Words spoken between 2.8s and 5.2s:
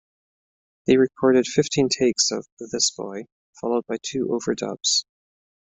Boy" followed by two overdubs.